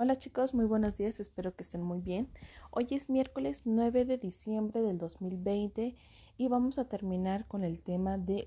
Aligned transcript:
Hola 0.00 0.14
chicos, 0.14 0.54
muy 0.54 0.64
buenos 0.64 0.94
días, 0.94 1.18
espero 1.18 1.56
que 1.56 1.64
estén 1.64 1.82
muy 1.82 2.00
bien. 2.00 2.28
Hoy 2.70 2.86
es 2.92 3.10
miércoles 3.10 3.62
9 3.64 4.04
de 4.04 4.16
diciembre 4.16 4.80
del 4.80 4.96
2020 4.96 5.96
y 6.36 6.46
vamos 6.46 6.78
a 6.78 6.84
terminar 6.84 7.48
con 7.48 7.64
el 7.64 7.82
tema 7.82 8.16
de 8.16 8.46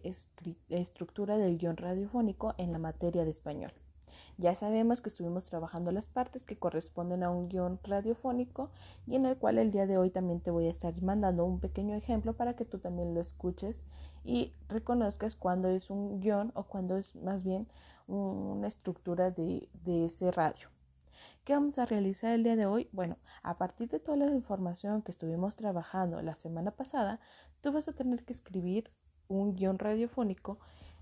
estructura 0.69 1.35
del 1.35 1.57
guion 1.57 1.75
radiofónico 1.75 2.55
en 2.57 2.71
la 2.71 2.79
materia 2.79 3.25
de 3.25 3.31
español. 3.31 3.73
Ya 4.37 4.55
sabemos 4.55 5.01
que 5.01 5.09
estuvimos 5.09 5.43
trabajando 5.43 5.91
las 5.91 6.05
partes 6.05 6.45
que 6.45 6.57
corresponden 6.57 7.21
a 7.21 7.31
un 7.31 7.49
guion 7.49 7.81
radiofónico 7.83 8.69
y 9.05 9.17
en 9.17 9.25
el 9.25 9.35
cual 9.35 9.57
el 9.57 9.71
día 9.71 9.87
de 9.87 9.97
hoy 9.97 10.09
también 10.09 10.39
te 10.39 10.51
voy 10.51 10.67
a 10.67 10.71
estar 10.71 11.01
mandando 11.01 11.43
un 11.43 11.59
pequeño 11.59 11.97
ejemplo 11.97 12.31
para 12.31 12.55
que 12.55 12.63
tú 12.63 12.79
también 12.79 13.13
lo 13.13 13.19
escuches 13.19 13.83
y 14.23 14.53
reconozcas 14.69 15.35
cuándo 15.35 15.67
es 15.67 15.89
un 15.89 16.21
guion 16.21 16.53
o 16.55 16.63
cuándo 16.63 16.95
es 16.95 17.13
más 17.17 17.43
bien 17.43 17.67
una 18.07 18.69
estructura 18.69 19.31
de, 19.31 19.67
de 19.83 20.05
ese 20.05 20.31
radio. 20.31 20.69
¿Qué 21.43 21.53
vamos 21.53 21.79
a 21.79 21.87
realizar 21.87 22.33
el 22.33 22.43
día 22.43 22.55
de 22.55 22.67
hoy? 22.67 22.87
Bueno, 22.91 23.17
a 23.41 23.57
partir 23.57 23.89
de 23.89 23.99
toda 23.99 24.15
la 24.15 24.27
información 24.27 25.01
que 25.01 25.09
estuvimos 25.09 25.55
trabajando 25.55 26.21
la 26.21 26.35
semana 26.35 26.69
pasada, 26.69 27.19
tú 27.61 27.71
vas 27.71 27.87
a 27.87 27.93
tener 27.93 28.23
que 28.23 28.31
escribir 28.31 28.91
un 29.27 29.55
guion 29.55 29.79
radiofónico 29.79 30.59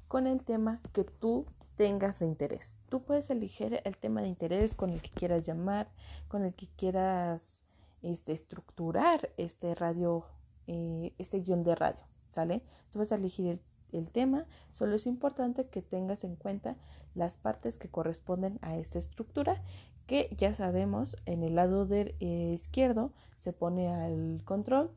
con 0.07 0.27
el 0.27 0.45
tema 0.45 0.79
que 0.93 1.03
tú 1.03 1.45
tengas 1.75 2.19
de 2.19 2.27
interés. 2.27 2.77
Tú 2.87 3.03
puedes 3.03 3.29
elegir 3.29 3.81
el 3.83 3.97
tema 3.97 4.21
de 4.21 4.29
interés 4.29 4.77
con 4.77 4.91
el 4.91 5.01
que 5.01 5.09
quieras 5.09 5.43
llamar, 5.43 5.91
con 6.29 6.45
el 6.45 6.53
que 6.53 6.69
quieras 6.69 7.61
este, 8.01 8.31
estructurar 8.31 9.33
este 9.35 9.75
radio, 9.75 10.25
eh, 10.67 11.13
este 11.17 11.41
guion 11.41 11.63
de 11.63 11.75
radio, 11.75 12.07
¿sale? 12.29 12.63
Tú 12.91 12.99
vas 12.99 13.11
a 13.11 13.15
elegir 13.15 13.45
el 13.45 13.61
el 13.91 14.11
tema, 14.11 14.45
solo 14.71 14.95
es 14.95 15.05
importante 15.05 15.67
que 15.67 15.81
tengas 15.81 16.23
en 16.23 16.35
cuenta 16.35 16.77
las 17.15 17.37
partes 17.37 17.77
que 17.77 17.89
corresponden 17.89 18.59
a 18.61 18.77
esta 18.77 18.99
estructura, 18.99 19.61
que 20.07 20.35
ya 20.37 20.53
sabemos 20.53 21.17
en 21.25 21.43
el 21.43 21.55
lado 21.55 21.85
de, 21.85 22.15
eh, 22.19 22.53
izquierdo 22.53 23.11
se 23.37 23.53
pone 23.53 23.89
al 23.89 24.41
control 24.43 24.91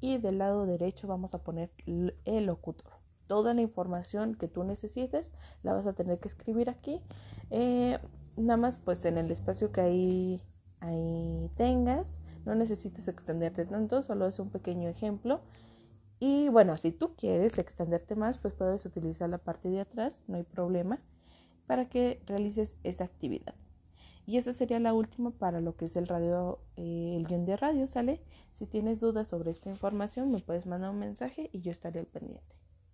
y 0.00 0.18
del 0.18 0.38
lado 0.38 0.66
derecho 0.66 1.08
vamos 1.08 1.34
a 1.34 1.42
poner 1.42 1.70
el 1.86 2.46
locutor. 2.46 2.92
Toda 3.26 3.54
la 3.54 3.60
información 3.60 4.34
que 4.34 4.48
tú 4.48 4.64
necesites 4.64 5.30
la 5.62 5.72
vas 5.72 5.86
a 5.86 5.92
tener 5.92 6.18
que 6.18 6.28
escribir 6.28 6.68
aquí. 6.68 7.00
Eh, 7.50 7.98
nada 8.36 8.56
más 8.56 8.78
pues 8.78 9.04
en 9.04 9.18
el 9.18 9.30
espacio 9.30 9.72
que 9.72 9.80
ahí, 9.80 10.42
ahí 10.80 11.50
tengas. 11.56 12.18
No 12.44 12.54
necesitas 12.54 13.06
extenderte 13.08 13.66
tanto, 13.66 14.02
solo 14.02 14.26
es 14.26 14.38
un 14.38 14.50
pequeño 14.50 14.88
ejemplo. 14.88 15.40
Y 16.20 16.50
bueno, 16.50 16.76
si 16.76 16.92
tú 16.92 17.16
quieres 17.16 17.56
extenderte 17.56 18.14
más, 18.14 18.36
pues 18.36 18.52
puedes 18.52 18.84
utilizar 18.84 19.30
la 19.30 19.38
parte 19.38 19.70
de 19.70 19.80
atrás, 19.80 20.22
no 20.28 20.36
hay 20.36 20.42
problema, 20.42 21.00
para 21.66 21.88
que 21.88 22.22
realices 22.26 22.76
esa 22.84 23.04
actividad. 23.04 23.54
Y 24.26 24.36
esta 24.36 24.52
sería 24.52 24.78
la 24.80 24.92
última 24.92 25.30
para 25.30 25.62
lo 25.62 25.76
que 25.76 25.86
es 25.86 25.96
el 25.96 26.06
radio, 26.06 26.60
eh, 26.76 27.14
el 27.16 27.26
guion 27.26 27.44
de 27.46 27.56
radio, 27.56 27.88
¿sale? 27.88 28.20
Si 28.50 28.66
tienes 28.66 29.00
dudas 29.00 29.28
sobre 29.28 29.50
esta 29.50 29.70
información, 29.70 30.30
me 30.30 30.40
puedes 30.40 30.66
mandar 30.66 30.90
un 30.90 30.98
mensaje 30.98 31.48
y 31.52 31.62
yo 31.62 31.70
estaré 31.70 32.00
al 32.00 32.06
pendiente. 32.06 32.59